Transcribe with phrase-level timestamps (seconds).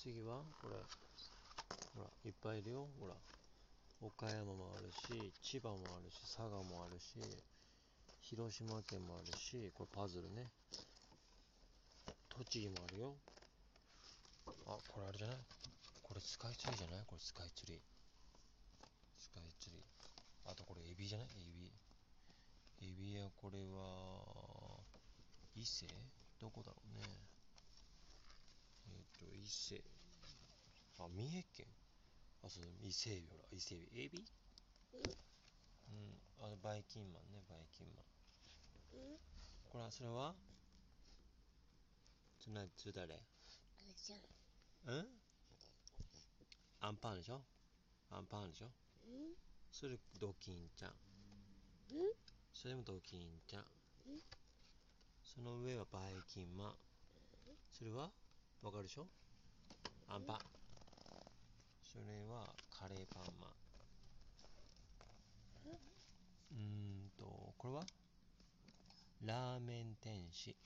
[0.00, 0.76] 次はこれ
[1.92, 2.88] ほらいっぱいいるよ。
[2.98, 3.12] ほら
[4.00, 7.20] 岡山もあるし千葉もあるし佐賀もあるし
[8.22, 10.48] 広島県もあるしこれパズルね。
[12.32, 13.12] 栃木もあるよ。
[14.64, 15.36] あこれあれじゃない？
[16.00, 17.04] これスカイツリーじゃない？
[17.04, 17.78] これスカイツリー。
[19.20, 20.50] スカイツリー。
[20.50, 21.28] あとこれエビじゃない？
[21.28, 22.88] エビ。
[22.88, 24.80] エビやこれは
[25.54, 25.84] 伊勢？
[26.40, 27.04] どこだろうね。
[28.88, 29.84] えっ、と伊勢。
[31.00, 31.66] あ三重県。
[32.44, 33.44] あそう伊勢エビほら。
[33.50, 34.20] 伊勢エビエビ
[35.88, 36.20] うん。
[36.44, 37.42] あバイキンマンね。
[37.48, 38.04] バイキンマン
[39.70, 40.34] これはそれは？
[42.38, 43.14] それなそれ誰？
[43.14, 44.94] あれじゃん。
[44.94, 45.06] うん？
[46.80, 47.40] アンパンでしょ？
[48.10, 48.66] アンパンでしょ？
[49.06, 49.34] うん。
[49.70, 50.92] それドキンちゃん。
[52.52, 53.64] それもドキンちゃん。
[55.22, 56.72] その上はバイキンマン
[57.72, 58.10] それは？
[58.62, 59.06] わかるでしょ？
[60.08, 60.59] アンパン
[62.00, 63.50] それはカレーパンマン。
[66.52, 67.84] うーんとこれは？
[69.26, 70.56] ラーメン天使。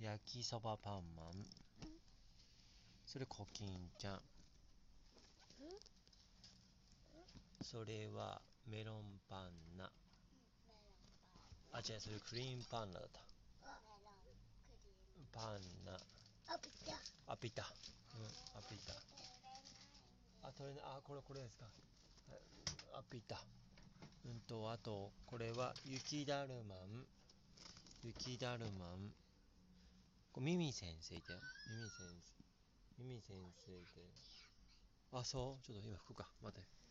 [0.00, 1.46] 焼きそばパンマン。
[3.06, 4.20] それコキンちゃん。
[7.62, 9.84] それはメロンパンナ。
[11.72, 13.20] あ違うそれクリームパンナだった。
[15.32, 15.92] パンナ。
[16.52, 16.96] あピタ。
[17.32, 17.62] あピタ
[20.56, 20.84] 取れない。
[20.84, 21.66] あこれこれですか。
[22.94, 23.36] アップいった。
[24.24, 27.04] うんとあとこれは雪だるまん。
[28.02, 29.12] 雪だるまん。
[30.32, 31.38] これミミ先生いたよ。
[31.68, 32.00] ミミ先
[32.96, 33.04] 生。
[33.04, 34.00] ミミ先生いて
[35.12, 35.66] あそう。
[35.66, 36.28] ちょっと今吹くか。
[36.42, 36.85] 待って。